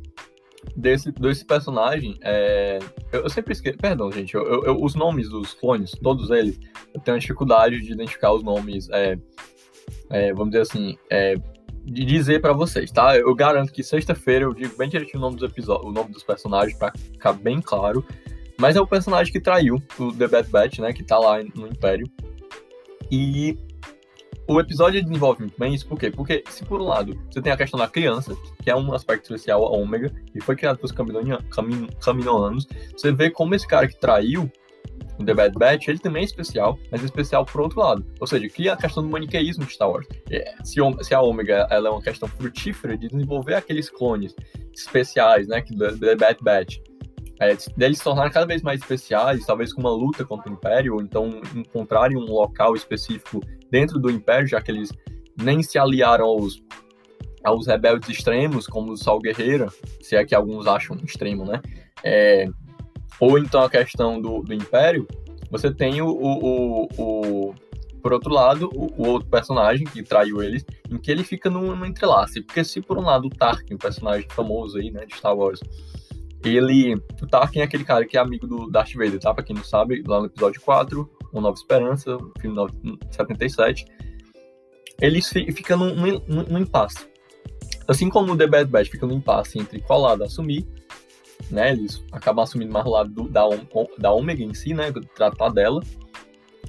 desse, 0.73 1.11
desse 1.11 1.43
personagem. 1.43 2.17
É... 2.21 2.79
Eu, 3.11 3.23
eu, 3.23 3.29
sempre 3.29 3.51
esqueço. 3.51 3.77
Perdão, 3.77 4.09
gente. 4.09 4.33
Eu, 4.35 4.63
eu, 4.63 4.81
os 4.81 4.95
nomes 4.95 5.27
dos 5.27 5.53
clones, 5.53 5.91
todos 6.01 6.29
eles, 6.29 6.57
eu 6.93 7.01
tenho 7.01 7.19
dificuldade 7.19 7.81
de 7.81 7.91
identificar 7.91 8.31
os 8.31 8.41
nomes. 8.41 8.89
É, 8.89 9.19
é, 10.09 10.33
vamos 10.33 10.51
dizer 10.51 10.61
assim. 10.61 10.97
De 11.85 12.03
dizer 12.03 12.41
para 12.41 12.51
vocês, 12.51 12.91
tá? 12.91 13.15
Eu 13.15 13.33
garanto 13.35 13.71
que 13.71 13.83
sexta-feira 13.83 14.45
eu 14.45 14.53
digo 14.53 14.75
bem 14.75 14.89
direitinho 14.89 15.19
o 15.19 15.21
nome 15.21 15.37
dos 15.37 15.49
episódios, 15.49 15.87
o 15.87 15.93
nome 15.93 16.11
dos 16.11 16.23
personagens 16.23 16.77
para 16.77 16.91
ficar 16.97 17.33
bem 17.33 17.61
claro. 17.61 18.03
Mas 18.57 18.75
é 18.75 18.81
o 18.81 18.87
personagem 18.87 19.31
que 19.31 19.39
traiu 19.39 19.81
o 19.99 20.11
The 20.11 20.27
Bad 20.27 20.49
Batch, 20.49 20.79
né? 20.79 20.91
Que 20.91 21.03
tá 21.03 21.19
lá 21.19 21.43
no 21.55 21.67
Império. 21.67 22.09
E 23.11 23.57
o 24.47 24.59
episódio 24.59 25.01
desenvolve 25.03 25.41
muito 25.41 25.59
bem 25.59 25.73
isso, 25.73 25.87
por 25.87 25.99
quê? 25.99 26.11
Porque, 26.11 26.43
se 26.49 26.63
por 26.63 26.79
um 26.79 26.85
lado 26.85 27.19
você 27.29 27.41
tem 27.41 27.51
a 27.51 27.57
questão 27.57 27.79
da 27.79 27.87
criança, 27.87 28.35
que 28.63 28.69
é 28.69 28.75
um 28.75 28.93
aspecto 28.93 29.23
especial, 29.23 29.65
a 29.65 29.69
Ômega, 29.75 30.11
e 30.33 30.41
foi 30.41 30.55
criado 30.55 30.77
pelos 30.77 30.91
Caminoanos, 30.91 32.67
você 32.95 33.11
vê 33.11 33.29
como 33.29 33.55
esse 33.55 33.67
cara 33.67 33.87
que 33.87 33.99
traiu 33.99 34.51
o 35.17 35.23
The 35.23 35.33
Bad 35.33 35.57
Batch, 35.57 35.87
ele 35.87 35.99
também 35.99 36.21
é 36.21 36.25
especial, 36.25 36.77
mas 36.91 37.01
é 37.01 37.05
especial 37.05 37.45
por 37.45 37.61
outro 37.61 37.79
lado. 37.79 38.05
Ou 38.19 38.27
seja, 38.27 38.47
cria 38.49 38.73
a 38.73 38.77
questão 38.77 39.03
do 39.03 39.09
maniqueísmo 39.09 39.65
de 39.65 39.73
Star 39.73 39.89
Wars. 39.89 40.07
É, 40.29 40.55
se, 40.63 40.79
se 41.01 41.13
a 41.13 41.21
Ômega 41.21 41.67
ela 41.69 41.89
é 41.89 41.91
uma 41.91 42.01
questão 42.01 42.27
frutífera 42.27 42.97
de 42.97 43.07
desenvolver 43.07 43.55
aqueles 43.55 43.89
clones 43.89 44.35
especiais, 44.73 45.47
né, 45.47 45.61
que 45.61 45.75
do 45.75 45.97
The 45.97 46.15
Bad 46.15 46.39
Batch, 46.41 46.77
é, 47.39 47.55
deles 47.75 47.97
se 47.97 48.03
tornarem 48.03 48.31
cada 48.31 48.45
vez 48.45 48.61
mais 48.61 48.79
especiais, 48.81 49.45
talvez 49.45 49.73
com 49.73 49.81
uma 49.81 49.91
luta 49.91 50.23
contra 50.23 50.49
o 50.49 50.53
Império, 50.53 50.95
ou 50.95 51.01
então 51.01 51.41
encontrarem 51.53 52.17
um 52.17 52.25
local 52.25 52.75
específico 52.75 53.41
dentro 53.69 53.99
do 53.99 54.09
Império, 54.09 54.47
já 54.47 54.61
que 54.61 54.71
eles 54.71 54.89
nem 55.41 55.61
se 55.61 55.77
aliaram 55.77 56.25
aos, 56.25 56.63
aos 57.43 57.67
rebeldes 57.67 58.09
extremos, 58.09 58.67
como 58.67 58.93
o 58.93 58.97
Sol 58.97 59.19
Guerreira, 59.19 59.67
se 60.01 60.15
é 60.15 60.23
que 60.23 60.33
alguns 60.33 60.65
acham 60.65 60.95
extremo, 61.03 61.45
né? 61.45 61.61
É, 62.03 62.47
ou 63.19 63.37
então 63.37 63.61
a 63.61 63.69
questão 63.69 64.21
do, 64.21 64.41
do 64.41 64.53
Império, 64.53 65.07
você 65.49 65.71
tem 65.71 66.01
o, 66.01 66.07
o, 66.07 66.87
o, 66.87 66.87
o 66.97 67.55
por 68.01 68.13
outro 68.13 68.31
lado, 68.31 68.69
o, 68.73 69.01
o, 69.01 69.07
outro 69.07 69.27
personagem 69.29 69.85
que 69.85 70.03
traiu 70.03 70.43
eles, 70.43 70.63
em 70.91 70.97
que 70.97 71.09
ele 71.09 71.23
fica 71.23 71.49
no, 71.49 71.75
no 71.75 71.85
entrelace. 71.85 72.41
Porque 72.41 72.63
se 72.63 72.79
por 72.79 72.99
um 72.99 73.01
lado 73.01 73.25
o 73.25 73.29
Tarkin, 73.29 73.73
um 73.73 73.79
personagem 73.79 74.27
famoso 74.29 74.77
aí, 74.77 74.91
né, 74.91 75.05
de 75.05 75.15
Star 75.15 75.35
Wars, 75.35 75.59
ele. 76.43 76.95
O 77.21 77.27
Tarkin 77.27 77.59
é 77.59 77.63
aquele 77.63 77.83
cara 77.83 78.05
que 78.05 78.17
é 78.17 78.19
amigo 78.19 78.45
do 78.45 78.69
Darth 78.69 78.93
Vader, 78.93 79.19
tá? 79.19 79.33
Pra 79.33 79.43
quem 79.43 79.55
não 79.55 79.63
sabe, 79.63 80.03
lá 80.05 80.19
no 80.19 80.27
episódio 80.27 80.61
4, 80.61 81.09
Uma 81.33 81.41
Nova 81.41 81.55
Esperança, 81.55 82.17
filme 82.39 82.57
77. 83.09 83.85
Ele 85.01 85.21
fica 85.21 85.75
num, 85.75 85.95
num, 85.95 86.43
num 86.43 86.59
impasse. 86.59 87.07
Assim 87.87 88.09
como 88.09 88.33
o 88.33 88.37
The 88.37 88.47
Bad 88.47 88.69
Batch 88.69 88.89
fica 88.89 89.05
no 89.05 89.13
impasse 89.13 89.59
entre 89.59 89.79
qual 89.81 90.01
lado 90.01 90.23
assumir, 90.23 90.67
né? 91.49 91.71
Eles 91.71 92.03
acabam 92.11 92.43
assumindo 92.43 92.71
mais 92.71 92.85
o 92.85 92.89
lado 92.89 93.09
do, 93.09 93.29
da, 93.29 93.43
da 93.97 94.11
Ômega 94.11 94.43
em 94.43 94.53
si, 94.53 94.73
né? 94.73 94.91
Tratar 95.15 95.49
dela. 95.49 95.81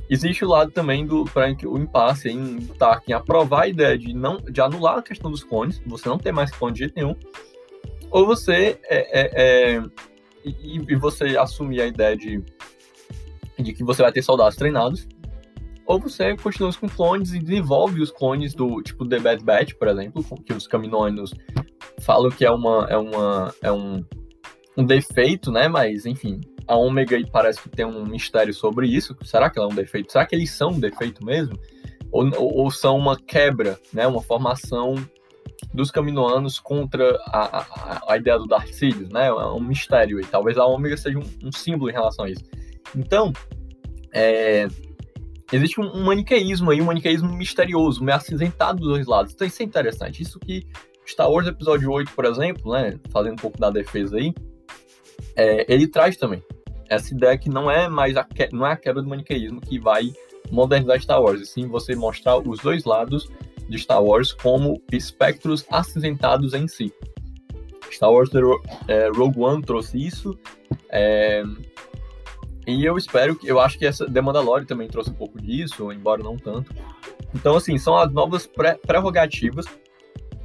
Existe 0.08 0.44
o 0.44 0.48
lado 0.48 0.70
também 0.70 1.04
do 1.04 1.24
o 1.64 1.78
impasse 1.78 2.28
em 2.28 2.58
Tarkin 2.78 3.12
aprovar 3.12 3.62
a 3.62 3.68
ideia 3.68 3.98
de 3.98 4.12
não 4.14 4.36
de 4.36 4.60
anular 4.60 4.98
a 4.98 5.02
questão 5.02 5.30
dos 5.30 5.42
clones, 5.42 5.82
você 5.84 6.08
não 6.08 6.18
tem 6.18 6.32
mais 6.32 6.50
clone 6.52 6.74
de 6.74 6.80
jeito 6.80 6.94
nenhum, 6.94 7.16
ou 8.10 8.24
você 8.24 8.78
é, 8.84 9.20
é, 9.20 9.76
é 9.76 9.82
e, 10.44 10.76
e, 10.76 10.94
você 10.94 11.36
assumir 11.36 11.80
a 11.80 11.86
ideia 11.86 12.16
de, 12.16 12.40
de 13.58 13.72
que 13.72 13.82
você 13.82 14.00
vai 14.00 14.12
ter 14.12 14.22
soldados 14.22 14.56
treinados, 14.56 15.08
ou 15.84 15.98
você 15.98 16.36
continua 16.36 16.72
com 16.72 16.88
clones 16.88 17.32
e 17.32 17.40
desenvolve 17.40 18.00
os 18.00 18.12
clones 18.12 18.54
do 18.54 18.80
tipo 18.82 19.08
The 19.08 19.18
Bad 19.18 19.44
Batch, 19.44 19.74
por 19.74 19.88
exemplo, 19.88 20.24
que 20.44 20.52
os 20.52 20.68
caminoanos 20.68 21.34
falam 22.00 22.30
que 22.30 22.44
é 22.44 22.50
uma 22.50 22.86
é 22.88 22.96
uma 22.96 23.54
é 23.60 23.72
um, 23.72 24.04
um 24.76 24.84
defeito, 24.84 25.50
né? 25.50 25.68
Mas 25.68 26.06
enfim, 26.06 26.40
a 26.66 26.76
Ômega 26.76 27.16
parece 27.30 27.62
que 27.62 27.68
tem 27.68 27.84
um 27.84 28.04
mistério 28.04 28.52
sobre 28.52 28.88
isso. 28.88 29.16
Será 29.22 29.48
que 29.48 29.58
ela 29.58 29.68
é 29.68 29.72
um 29.72 29.76
defeito? 29.76 30.12
Será 30.12 30.26
que 30.26 30.34
eles 30.34 30.50
são 30.50 30.70
um 30.70 30.80
defeito 30.80 31.24
mesmo? 31.24 31.58
Ou, 32.10 32.26
ou, 32.36 32.56
ou 32.58 32.70
são 32.70 32.96
uma 32.96 33.16
quebra, 33.16 33.78
né? 33.92 34.06
Uma 34.06 34.22
formação 34.22 34.94
dos 35.72 35.90
caminoanos 35.90 36.58
contra 36.58 37.16
a, 37.26 37.58
a, 37.58 38.02
a 38.08 38.16
ideia 38.16 38.38
do 38.38 38.46
Dark 38.46 38.68
Sidious, 38.68 39.10
né? 39.10 39.26
É 39.26 39.32
um 39.32 39.60
mistério 39.60 40.20
e 40.20 40.24
talvez 40.24 40.58
a 40.58 40.66
Ômega 40.66 40.96
seja 40.96 41.18
um, 41.18 41.24
um, 41.44 41.52
símbolo 41.52 41.90
em 41.90 41.94
relação 41.94 42.24
a 42.24 42.30
isso. 42.30 42.44
Então, 42.94 43.32
é, 44.12 44.66
existe 45.52 45.80
um, 45.80 45.84
um, 45.84 46.04
maniqueísmo 46.04 46.70
aí, 46.70 46.80
um 46.80 46.86
maniqueísmo 46.86 47.32
misterioso, 47.32 48.02
meio 48.02 48.16
acinzentado 48.16 48.80
dos 48.80 48.88
dois 48.88 49.06
lados. 49.06 49.32
Então 49.32 49.46
isso 49.46 49.62
é 49.62 49.64
interessante. 49.64 50.22
Isso 50.22 50.38
que 50.40 50.66
Star 51.06 51.30
Wars 51.30 51.46
Episódio 51.46 51.90
8, 51.90 52.12
por 52.12 52.24
exemplo, 52.24 52.72
né? 52.72 52.98
Fazendo 53.10 53.34
um 53.34 53.36
pouco 53.36 53.58
da 53.58 53.70
defesa 53.70 54.16
aí, 54.16 54.34
é, 55.34 55.64
ele 55.72 55.86
traz 55.86 56.16
também 56.16 56.42
essa 56.88 57.12
ideia 57.12 57.36
que 57.36 57.48
não 57.48 57.70
é 57.70 57.88
mais 57.88 58.16
a, 58.16 58.24
que, 58.24 58.48
não 58.52 58.66
é 58.66 58.72
a 58.72 58.76
quebra 58.76 59.02
do 59.02 59.08
maniqueísmo 59.08 59.60
que 59.60 59.78
vai 59.78 60.12
modernizar 60.50 61.00
Star 61.00 61.20
Wars, 61.20 61.40
e 61.40 61.46
sim 61.46 61.66
você 61.66 61.94
mostrar 61.94 62.38
os 62.38 62.60
dois 62.60 62.84
lados 62.84 63.28
de 63.68 63.78
Star 63.78 64.02
Wars 64.02 64.32
como 64.32 64.80
espectros 64.92 65.66
acinzentados 65.70 66.54
em 66.54 66.68
si. 66.68 66.92
Star 67.90 68.12
Wars 68.12 68.30
é, 68.88 69.08
Rogue 69.08 69.40
One 69.40 69.62
trouxe 69.62 70.04
isso. 70.04 70.38
É, 70.90 71.42
e 72.66 72.84
eu 72.84 72.96
espero 72.96 73.36
que. 73.36 73.46
Eu 73.46 73.60
acho 73.60 73.78
que 73.78 73.86
essa 73.86 74.10
The 74.10 74.20
Mandalorian 74.20 74.66
também 74.66 74.88
trouxe 74.88 75.10
um 75.10 75.14
pouco 75.14 75.40
disso, 75.40 75.92
embora 75.92 76.22
não 76.22 76.36
tanto. 76.36 76.74
Então, 77.34 77.56
assim, 77.56 77.78
são 77.78 77.96
as 77.96 78.12
novas 78.12 78.48
prerrogativas, 78.86 79.66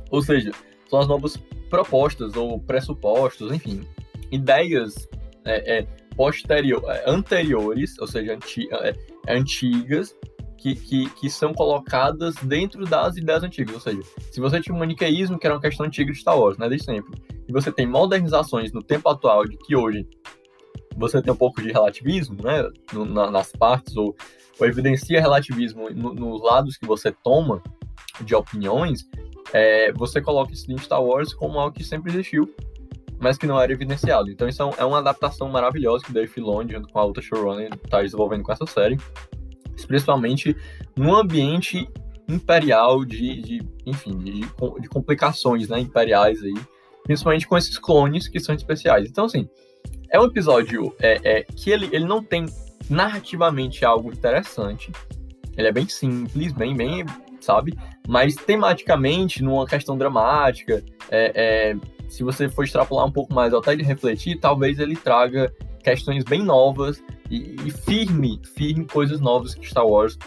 ou 0.09 0.21
seja, 0.21 0.51
são 0.89 0.99
as 0.99 1.07
novas 1.07 1.37
propostas 1.69 2.35
ou 2.35 2.59
pressupostos, 2.59 3.51
enfim, 3.51 3.87
ideias 4.31 5.07
é, 5.45 5.79
é, 5.79 5.87
posterior, 6.15 6.83
é, 6.87 7.03
anteriores, 7.09 7.97
ou 7.99 8.07
seja, 8.07 8.33
anti, 8.33 8.67
é, 8.73 8.93
antigas, 9.27 10.15
que, 10.57 10.75
que, 10.75 11.09
que, 11.09 11.29
são 11.29 11.53
colocadas 11.53 12.35
dentro 12.43 12.85
das 12.85 13.17
ideias 13.17 13.43
antigas. 13.43 13.73
Ou 13.73 13.81
seja, 13.81 14.01
se 14.31 14.39
você 14.39 14.61
tinha 14.61 14.75
um 14.75 14.79
maniqueísmo, 14.79 15.39
que 15.39 15.47
era 15.47 15.55
uma 15.55 15.61
questão 15.61 15.85
antiga 15.85 16.11
de 16.11 16.19
Star 16.19 16.39
Wars, 16.39 16.57
né, 16.57 16.69
desde 16.69 16.85
sempre, 16.85 17.19
e 17.47 17.51
você 17.51 17.71
tem 17.71 17.87
modernizações 17.87 18.71
no 18.71 18.83
tempo 18.83 19.09
atual 19.09 19.45
de 19.45 19.57
que 19.57 19.75
hoje 19.75 20.07
você 20.95 21.21
tem 21.21 21.33
um 21.33 21.37
pouco 21.37 21.61
de 21.61 21.71
relativismo, 21.71 22.37
né, 22.43 22.69
no, 22.93 23.05
na, 23.05 23.31
nas 23.31 23.51
partes, 23.51 23.97
ou, 23.97 24.15
ou, 24.59 24.67
evidencia 24.67 25.19
relativismo 25.19 25.89
no, 25.89 26.13
nos 26.13 26.43
lados 26.43 26.77
que 26.77 26.85
você 26.85 27.11
toma 27.11 27.61
de 28.21 28.35
opiniões, 28.35 29.09
é, 29.51 29.91
você 29.93 30.21
coloca 30.21 30.53
isso 30.53 30.71
em 30.71 30.77
Star 30.77 31.03
Wars 31.03 31.33
como 31.33 31.59
algo 31.59 31.75
que 31.75 31.83
sempre 31.83 32.11
existiu, 32.11 32.53
mas 33.21 33.37
que 33.37 33.47
não 33.47 33.61
era 33.61 33.71
evidenciado. 33.71 34.29
Então 34.29 34.49
isso 34.49 34.61
é, 34.61 34.81
é 34.81 34.85
uma 34.85 34.97
adaptação 34.97 35.47
maravilhosa 35.47 36.03
que 36.03 36.11
o 36.11 36.13
Dave 36.13 36.27
Filoni, 36.27 36.73
junto 36.73 36.89
com 36.89 36.99
a 36.99 37.05
outra 37.05 37.21
showrunner, 37.21 37.69
está 37.73 38.01
desenvolvendo 38.01 38.43
com 38.43 38.51
essa 38.51 38.65
série 38.65 38.97
principalmente 39.85 40.55
num 40.95 41.13
ambiente 41.15 41.87
imperial 42.27 43.03
de, 43.03 43.41
de 43.41 43.61
enfim, 43.85 44.17
de, 44.17 44.41
de, 44.41 44.89
complicações 44.89 45.67
né, 45.67 45.79
imperiais 45.79 46.41
aí, 46.43 46.53
principalmente 47.03 47.47
com 47.47 47.57
esses 47.57 47.77
clones 47.77 48.27
que 48.27 48.39
são 48.39 48.55
especiais. 48.55 49.09
Então, 49.09 49.25
assim, 49.25 49.49
é 50.09 50.19
um 50.19 50.25
episódio 50.25 50.95
é, 50.99 51.19
é, 51.23 51.43
que 51.43 51.69
ele, 51.69 51.89
ele 51.91 52.05
não 52.05 52.23
tem 52.23 52.45
narrativamente 52.89 53.83
algo 53.83 54.11
interessante, 54.11 54.91
ele 55.57 55.67
é 55.67 55.71
bem 55.71 55.87
simples, 55.87 56.53
bem, 56.53 56.75
bem, 56.75 57.05
sabe? 57.41 57.77
Mas 58.07 58.35
tematicamente, 58.35 59.43
numa 59.43 59.65
questão 59.65 59.97
dramática, 59.97 60.83
é, 61.09 61.31
é, 61.35 61.75
se 62.11 62.23
você 62.23 62.49
for 62.49 62.65
extrapolar 62.65 63.05
um 63.05 63.11
pouco 63.11 63.33
mais, 63.33 63.53
até 63.53 63.73
de 63.73 63.83
refletir, 63.83 64.37
talvez 64.37 64.79
ele 64.79 64.97
traga 64.97 65.51
questões 65.81 66.25
bem 66.25 66.43
novas 66.43 67.01
e, 67.29 67.55
e 67.65 67.71
firme, 67.71 68.41
firme 68.53 68.85
coisas 68.85 69.21
novas 69.21 69.55
que 69.55 69.65
Star 69.65 69.87
Wars 69.87 70.19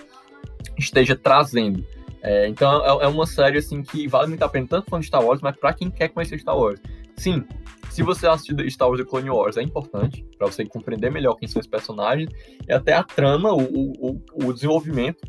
esteja 0.78 1.14
trazendo. 1.14 1.84
É, 2.22 2.48
então 2.48 2.82
é, 2.82 3.04
é, 3.04 3.06
uma 3.06 3.26
série 3.26 3.58
assim 3.58 3.82
que 3.82 4.08
vale 4.08 4.28
muito 4.28 4.42
a 4.42 4.48
pena, 4.48 4.66
tanto 4.66 4.88
fã 4.88 4.98
de 4.98 5.06
Star 5.06 5.22
Wars, 5.22 5.42
mas 5.42 5.54
para 5.56 5.74
quem 5.74 5.90
quer 5.90 6.08
conhecer 6.08 6.38
Star 6.38 6.56
Wars. 6.56 6.80
Sim, 7.18 7.44
se 7.90 8.02
você 8.02 8.26
assistir 8.26 8.70
Star 8.70 8.88
Wars 8.88 9.02
e 9.02 9.04
Clone 9.04 9.28
Wars, 9.28 9.58
é 9.58 9.62
importante 9.62 10.26
para 10.38 10.46
você 10.46 10.64
compreender 10.64 11.12
melhor 11.12 11.34
quem 11.34 11.46
são 11.46 11.60
os 11.60 11.66
personagens 11.66 12.30
e 12.66 12.72
até 12.72 12.94
a 12.94 13.04
trama, 13.04 13.52
o, 13.52 13.60
o, 13.60 14.22
o 14.42 14.52
desenvolvimento 14.54 15.22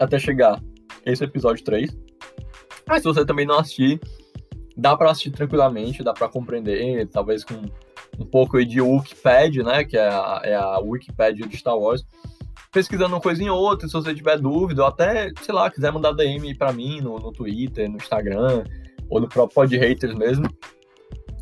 até 0.00 0.18
chegar 0.18 0.60
esse 1.06 1.22
episódio 1.22 1.64
3. 1.64 1.96
Mas 2.88 3.02
se 3.02 3.08
você 3.08 3.24
também 3.24 3.46
não 3.46 3.60
assistir, 3.60 4.00
dá 4.76 4.96
para 4.96 5.10
assistir 5.10 5.30
tranquilamente, 5.30 6.02
dá 6.02 6.12
para 6.12 6.28
compreender, 6.28 7.06
talvez 7.08 7.44
com 7.44 7.54
um 8.18 8.24
pouco 8.24 8.64
de 8.64 8.80
Wikipedia, 8.80 9.62
né? 9.62 9.84
Que 9.84 9.96
é 9.96 10.08
a, 10.08 10.40
é 10.44 10.54
a 10.54 10.78
Wikipedia 10.78 11.46
de 11.46 11.56
Star 11.56 11.78
Wars. 11.78 12.04
Pesquisando 12.72 13.14
uma 13.14 13.20
coisa 13.20 13.42
em 13.42 13.50
outra, 13.50 13.88
se 13.88 13.92
você 13.92 14.14
tiver 14.14 14.38
dúvida, 14.38 14.82
ou 14.82 14.88
até, 14.88 15.32
sei 15.42 15.54
lá, 15.54 15.70
quiser 15.70 15.92
mandar 15.92 16.12
DM 16.12 16.54
para 16.56 16.72
mim 16.72 17.00
no, 17.00 17.18
no 17.18 17.32
Twitter, 17.32 17.90
no 17.90 17.96
Instagram, 17.96 18.64
ou 19.08 19.20
no 19.20 19.28
próprio 19.28 19.54
Pod 19.54 19.76
Haters 19.76 20.14
mesmo, 20.14 20.46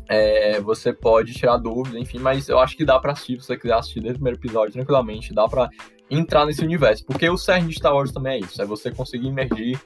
É, 0.09 0.59
você 0.61 0.91
pode 0.91 1.33
tirar 1.33 1.57
dúvida, 1.57 1.99
enfim, 1.99 2.17
mas 2.17 2.49
eu 2.49 2.57
acho 2.57 2.75
que 2.75 2.83
dá 2.83 2.99
para 2.99 3.11
assistir, 3.11 3.39
se 3.39 3.45
você 3.45 3.57
quiser 3.57 3.75
assistir 3.75 3.99
desde 3.99 4.15
o 4.15 4.23
primeiro 4.23 4.39
episódio 4.39 4.73
tranquilamente, 4.73 5.35
dá 5.35 5.47
para 5.47 5.69
entrar 6.09 6.47
nesse 6.47 6.63
universo, 6.63 7.05
porque 7.05 7.29
o 7.29 7.37
cerne 7.37 7.67
de 7.67 7.75
Star 7.75 7.93
Wars 7.93 8.11
também 8.11 8.33
é 8.33 8.39
isso, 8.39 8.59
é 8.59 8.65
você 8.65 8.89
conseguir 8.89 9.27
emergir 9.27 9.79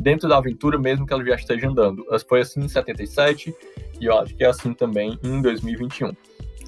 dentro 0.00 0.28
da 0.28 0.38
aventura 0.38 0.78
mesmo 0.78 1.06
que 1.06 1.12
ela 1.12 1.24
já 1.24 1.34
esteja 1.34 1.68
andando. 1.68 2.04
Foi 2.28 2.40
assim 2.40 2.60
em 2.60 2.68
77 2.68 3.54
e 4.00 4.04
eu 4.06 4.16
acho 4.18 4.34
que 4.34 4.44
é 4.44 4.48
assim 4.48 4.72
também 4.72 5.18
em 5.22 5.42
2021. 5.42 6.12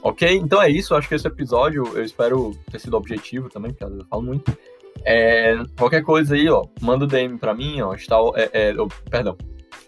Ok? 0.02 0.37
Então 0.37 0.60
é 0.60 0.68
isso, 0.68 0.94
acho 0.94 1.08
que 1.08 1.14
esse 1.14 1.26
episódio 1.26 1.87
eu 1.94 2.04
espero 2.04 2.52
ter 2.70 2.78
sido 2.78 2.96
objetivo 2.96 3.49
também, 3.49 3.72
porque 3.72 3.84
eu 3.84 4.06
falo 4.06 4.22
muito. 4.22 4.56
É, 5.04 5.56
qualquer 5.78 6.02
coisa 6.02 6.34
aí, 6.34 6.49
ó, 6.49 6.64
manda 6.80 7.04
o 7.04 7.08
DM 7.08 7.38
pra 7.38 7.54
mim, 7.54 7.80
ó, 7.80 7.94
está, 7.94 8.16
é, 8.34 8.70
é, 8.70 8.75
oh, 8.80 8.88
perdão, 9.08 9.37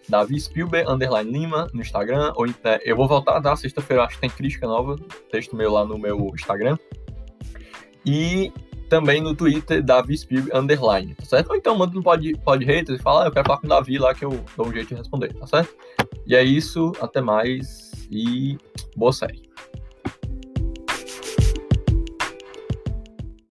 Davi 0.09 0.39
Spielberg, 0.41 0.91
underline 0.91 1.31
Lima, 1.31 1.69
no 1.73 1.81
Instagram. 1.81 2.33
Ou, 2.37 2.47
é, 2.47 2.81
eu 2.85 2.97
vou 2.97 3.09
voltar 3.09 3.39
da 3.41 3.57
sexta-feira, 3.57 4.05
acho 4.05 4.17
que 4.17 4.21
tem 4.21 4.31
crítica 4.31 4.67
nova, 4.67 4.97
texto 5.31 5.57
meu 5.57 5.73
lá 5.73 5.85
no 5.85 5.99
meu 5.99 6.31
Instagram. 6.35 6.77
E 8.05 8.53
também 8.93 9.23
no 9.23 9.35
Twitter, 9.35 9.83
Davi 9.83 10.19
Spielberg, 10.19 10.55
underline, 10.55 11.15
tá 11.15 11.25
certo? 11.25 11.49
Ou 11.49 11.57
então 11.57 11.75
manda 11.75 11.95
no 11.95 12.03
pod, 12.03 12.31
pod 12.45 12.63
e 12.63 12.99
fala, 12.99 13.23
ah, 13.23 13.27
eu 13.27 13.33
quero 13.33 13.47
falar 13.47 13.59
com 13.59 13.67
o 13.67 13.71
Davi 13.71 13.97
lá 13.97 14.15
que 14.15 14.23
eu 14.23 14.45
dou 14.55 14.67
um 14.67 14.71
jeito 14.71 14.89
de 14.89 14.97
responder, 14.97 15.33
tá 15.33 15.47
certo? 15.47 15.75
E 16.27 16.37
é 16.37 16.45
isso, 16.45 16.93
até 17.01 17.23
mais 17.23 17.91
e 18.11 18.59
boa 18.95 19.11
série. 19.11 19.52